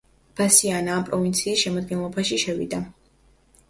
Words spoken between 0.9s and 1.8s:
ამ პროვინციის